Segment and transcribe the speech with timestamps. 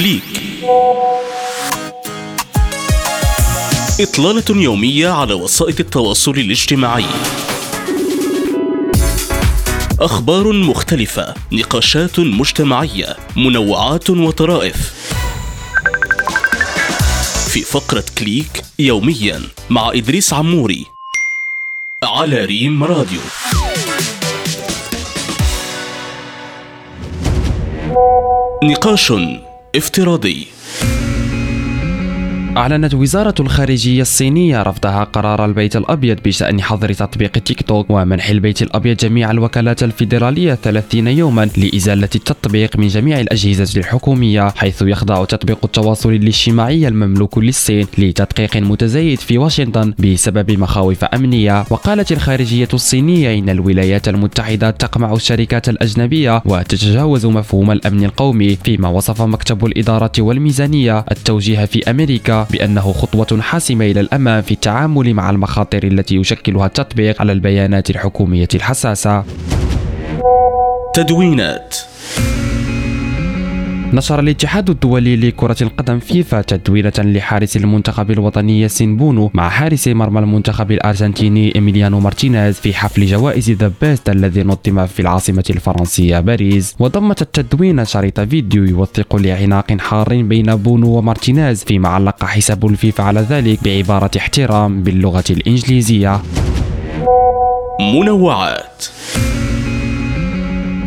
[0.00, 0.22] كليك
[4.00, 7.04] إطلالة يومية على وسائل التواصل الاجتماعي.
[10.00, 14.94] أخبار مختلفة نقاشات مجتمعية منوعات وطرائف.
[17.48, 20.86] في فقرة كليك يوميا مع إدريس عموري
[22.02, 23.20] على ريم راديو.
[28.64, 29.12] نقاش
[29.76, 30.46] افتراضي.
[32.56, 38.62] أعلنت وزارة الخارجية الصينية رفضها قرار البيت الأبيض بشأن حظر تطبيق تيك توك ومنح البيت
[38.62, 45.58] الأبيض جميع الوكالات الفيدرالية 30 يوما لإزالة التطبيق من جميع الأجهزة الحكومية حيث يخضع تطبيق
[45.64, 51.64] التواصل الاجتماعي المملوك للصين لتدقيق متزايد في واشنطن بسبب مخاوف أمنية.
[51.70, 59.22] وقالت الخارجية الصينية إن الولايات المتحدة تقمع الشركات الأجنبية وتتجاوز مفهوم الأمن القومي فيما وصف
[59.22, 62.39] مكتب الإدارة والميزانية التوجيه في أمريكا.
[62.50, 68.48] بأنه خطوة حاسمة إلى الأمام في التعامل مع المخاطر التي يشكلها التطبيق على البيانات الحكومية
[68.54, 69.24] الحساسة.
[70.94, 71.76] تدوينات.
[73.92, 80.18] نشر الاتحاد الدولي لكرة القدم فيفا تدوينة لحارس المنتخب الوطني ياسين بونو مع حارس مرمى
[80.18, 86.76] المنتخب الأرجنتيني إيميليانو مارتينيز في حفل جوائز The Best الذي نظم في العاصمة الفرنسية باريس.
[86.78, 93.20] وضمت التدوينة شريط فيديو يوثق لعناق حار بين بونو ومارتينيز فيما علق حساب الفيفا على
[93.20, 96.22] ذلك بعبارة احترام باللغة الإنجليزية.
[97.80, 98.84] منوعات.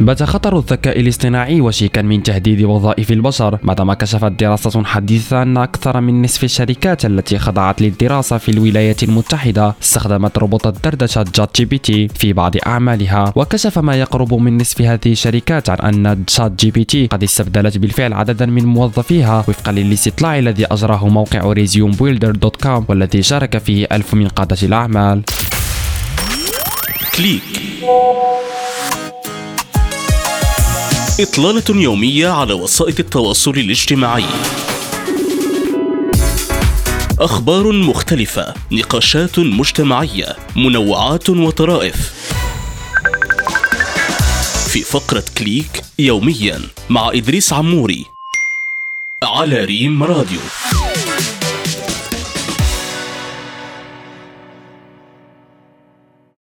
[0.00, 6.00] بات خطر الذكاء الاصطناعي وشيكا من تهديد وظائف البشر بعدما كشفت دراسة حديثة أن أكثر
[6.00, 12.56] من نصف الشركات التي خضعت للدراسة في الولايات المتحدة استخدمت روبوت الدردشة ChatGPT في بعض
[12.66, 13.32] أعمالها.
[13.36, 18.64] وكشف ما يقرب من نصف هذه الشركات عن أن ChatGPT قد استبدلت بالفعل عددا من
[18.64, 24.28] موظفيها وفقا للاستطلاع الذي أجراه موقع Resume Builder dot com والذي شارك فيه ألف من
[24.28, 25.22] قادة الأعمال.
[27.16, 27.42] كليك.
[31.22, 34.24] إطلالة يومية على وسائل التواصل الاجتماعي.
[37.18, 42.12] أخبار مختلفة نقاشات مجتمعية منوعات وطرائف.
[44.68, 46.60] في فقرة كليك يوميا
[46.90, 48.06] مع إدريس عموري
[49.22, 50.40] على ريم راديو.